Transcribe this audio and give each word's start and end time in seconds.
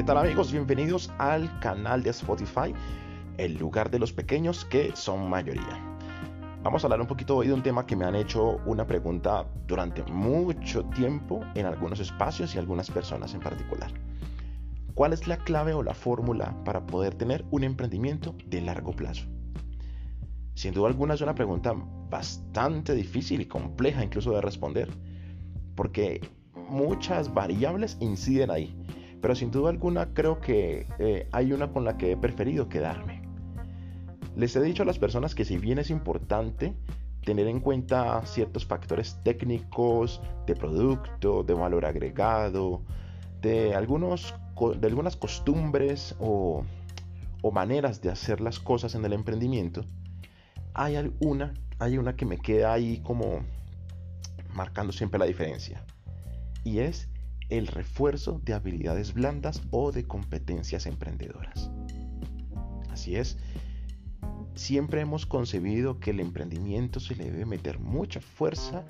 ¿Qué 0.00 0.06
tal 0.06 0.16
amigos? 0.16 0.50
Bienvenidos 0.50 1.12
al 1.18 1.60
canal 1.60 2.02
de 2.02 2.08
Spotify, 2.08 2.72
el 3.36 3.58
lugar 3.58 3.90
de 3.90 3.98
los 3.98 4.14
pequeños 4.14 4.64
que 4.64 4.96
son 4.96 5.28
mayoría. 5.28 5.78
Vamos 6.62 6.82
a 6.82 6.86
hablar 6.86 7.02
un 7.02 7.06
poquito 7.06 7.36
hoy 7.36 7.48
de 7.48 7.52
un 7.52 7.62
tema 7.62 7.84
que 7.84 7.96
me 7.96 8.06
han 8.06 8.14
hecho 8.14 8.62
una 8.64 8.86
pregunta 8.86 9.46
durante 9.66 10.02
mucho 10.04 10.86
tiempo 10.86 11.44
en 11.54 11.66
algunos 11.66 12.00
espacios 12.00 12.54
y 12.54 12.58
algunas 12.58 12.90
personas 12.90 13.34
en 13.34 13.40
particular. 13.40 13.92
¿Cuál 14.94 15.12
es 15.12 15.28
la 15.28 15.36
clave 15.36 15.74
o 15.74 15.82
la 15.82 15.92
fórmula 15.92 16.56
para 16.64 16.86
poder 16.86 17.14
tener 17.14 17.44
un 17.50 17.62
emprendimiento 17.62 18.34
de 18.46 18.62
largo 18.62 18.92
plazo? 18.92 19.26
Sin 20.54 20.72
duda 20.72 20.88
alguna 20.88 21.12
es 21.12 21.20
una 21.20 21.34
pregunta 21.34 21.74
bastante 22.08 22.94
difícil 22.94 23.42
y 23.42 23.44
compleja 23.44 24.02
incluso 24.02 24.32
de 24.32 24.40
responder, 24.40 24.88
porque 25.74 26.22
muchas 26.70 27.34
variables 27.34 27.98
inciden 28.00 28.50
ahí 28.50 28.74
pero 29.20 29.34
sin 29.34 29.50
duda 29.50 29.70
alguna 29.70 30.14
creo 30.14 30.40
que 30.40 30.86
eh, 30.98 31.28
hay 31.32 31.52
una 31.52 31.72
con 31.72 31.84
la 31.84 31.96
que 31.96 32.12
he 32.12 32.16
preferido 32.16 32.68
quedarme. 32.68 33.22
Les 34.36 34.54
he 34.56 34.62
dicho 34.62 34.82
a 34.82 34.86
las 34.86 34.98
personas 34.98 35.34
que 35.34 35.44
si 35.44 35.58
bien 35.58 35.78
es 35.78 35.90
importante 35.90 36.74
tener 37.24 37.46
en 37.46 37.60
cuenta 37.60 38.24
ciertos 38.24 38.64
factores 38.64 39.18
técnicos, 39.22 40.22
de 40.46 40.56
producto, 40.56 41.42
de 41.42 41.54
valor 41.54 41.84
agregado, 41.84 42.82
de, 43.42 43.74
algunos, 43.74 44.34
de 44.78 44.86
algunas 44.86 45.16
costumbres 45.16 46.16
o, 46.18 46.64
o 47.42 47.50
maneras 47.50 48.00
de 48.00 48.10
hacer 48.10 48.40
las 48.40 48.58
cosas 48.58 48.94
en 48.94 49.04
el 49.04 49.12
emprendimiento, 49.12 49.84
hay 50.72 50.96
alguna, 50.96 51.54
hay 51.78 51.98
una 51.98 52.16
que 52.16 52.24
me 52.24 52.38
queda 52.38 52.72
ahí 52.72 53.00
como 53.02 53.40
marcando 54.54 54.92
siempre 54.92 55.18
la 55.18 55.26
diferencia. 55.26 55.84
Y 56.64 56.78
es 56.78 57.08
el 57.50 57.66
refuerzo 57.66 58.40
de 58.44 58.54
habilidades 58.54 59.12
blandas 59.12 59.62
o 59.70 59.92
de 59.92 60.04
competencias 60.04 60.86
emprendedoras. 60.86 61.70
Así 62.90 63.16
es, 63.16 63.36
siempre 64.54 65.00
hemos 65.00 65.26
concebido 65.26 66.00
que 66.00 66.10
el 66.10 66.20
emprendimiento 66.20 67.00
se 67.00 67.16
le 67.16 67.30
debe 67.30 67.46
meter 67.46 67.78
mucha 67.78 68.20
fuerza 68.20 68.84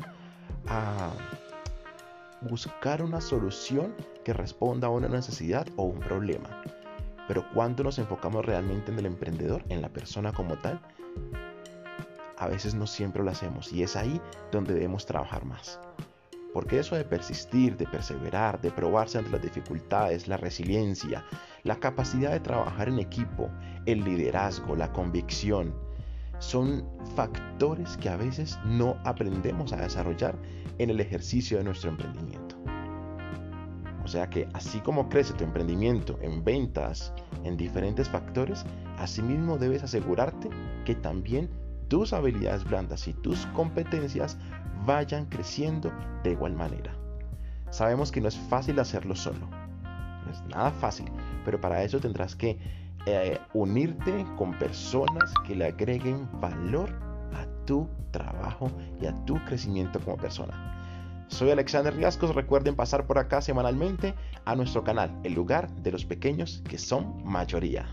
a 0.67 1.13
buscar 2.43 3.03
una 3.03 3.21
solución 3.21 3.95
que 4.25 4.33
responda 4.33 4.89
a 4.89 4.91
una 4.91 5.09
necesidad 5.09 5.67
o 5.77 5.85
un 5.85 6.01
problema. 6.01 6.63
Pero 7.29 7.45
cuando 7.55 7.85
nos 7.85 7.99
enfocamos 7.99 8.45
realmente 8.45 8.91
en 8.91 8.99
el 8.99 9.07
emprendedor, 9.07 9.65
en 9.69 9.83
la 9.83 9.89
persona 9.89 10.33
como 10.33 10.57
tal, 10.59 10.81
a 12.37 12.49
veces 12.49 12.75
no 12.75 12.87
siempre 12.87 13.23
lo 13.23 13.31
hacemos 13.31 13.73
y 13.73 13.83
es 13.83 13.97
ahí 13.97 14.21
donde 14.51 14.75
debemos 14.75 15.07
trabajar 15.07 15.45
más. 15.45 15.79
Porque 16.53 16.81
eso 16.81 16.97
de 16.97 17.05
persistir, 17.05 17.77
de 17.77 17.87
perseverar, 17.87 18.61
de 18.61 18.71
probarse 18.71 19.19
ante 19.19 19.31
las 19.31 19.43
dificultades, 19.43 20.27
la 20.27 20.37
resiliencia, 20.37 21.25
la 21.63 21.77
capacidad 21.77 22.33
de 22.33 22.41
trabajar 22.41 22.89
en 22.89 22.99
equipo, 22.99 23.49
el 23.87 24.05
liderazgo, 24.05 24.75
la 24.75 24.93
convicción, 24.93 25.75
son 26.41 26.85
factores 27.15 27.97
que 27.99 28.09
a 28.09 28.17
veces 28.17 28.59
no 28.65 28.97
aprendemos 29.05 29.73
a 29.73 29.77
desarrollar 29.77 30.37
en 30.79 30.91
el 30.91 31.01
ejercicio 31.01 31.59
de 31.59 31.65
nuestro 31.65 31.91
emprendimiento. 31.91 32.57
O 34.03 34.09
sea 34.09 34.29
que 34.29 34.49
así 34.55 34.81
como 34.81 35.09
crece 35.09 35.35
tu 35.35 35.45
emprendimiento 35.45 36.19
en 36.23 36.43
ventas, 36.43 37.13
en 37.45 37.57
diferentes 37.57 38.09
factores, 38.09 38.65
asimismo 38.99 39.59
debes 39.59 39.85
asegurarte 39.85 40.49
que 40.85 40.95
también 40.95 41.49
tus 41.89 42.13
habilidades 42.13 42.65
blandas 42.65 43.07
y 43.07 43.13
tus 43.13 43.47
competencias 43.47 44.39
vayan 44.85 45.27
creciendo 45.27 45.93
de 46.23 46.33
igual 46.33 46.55
manera. 46.55 46.93
Sabemos 47.71 48.11
que 48.11 48.21
no 48.21 48.29
es 48.29 48.37
fácil 48.37 48.79
hacerlo 48.81 49.15
solo, 49.15 49.47
no 50.25 50.33
es 50.33 50.43
nada 50.47 50.71
fácil, 50.71 51.07
pero 51.45 51.61
para 51.61 51.83
eso 51.83 52.01
tendrás 52.01 52.35
que 52.35 52.59
eh, 53.07 53.39
unirte 53.55 54.27
con 54.37 54.59
personas 54.59 55.33
que 55.47 55.55
le 55.55 55.67
agreguen 55.67 56.29
valor 56.41 56.91
a 57.33 57.47
tu 57.65 57.89
trabajo 58.11 58.71
y 59.01 59.07
a 59.07 59.15
tu 59.25 59.37
crecimiento 59.45 60.01
como 60.01 60.17
persona. 60.17 61.27
Soy 61.29 61.51
Alexander 61.51 61.95
Riascos, 61.95 62.35
recuerden 62.35 62.75
pasar 62.75 63.07
por 63.07 63.19
acá 63.19 63.41
semanalmente 63.41 64.15
a 64.45 64.57
nuestro 64.57 64.83
canal, 64.83 65.17
el 65.23 65.35
lugar 65.35 65.71
de 65.77 65.93
los 65.93 66.05
pequeños 66.05 66.63
que 66.69 66.77
son 66.77 67.25
mayoría. 67.25 67.87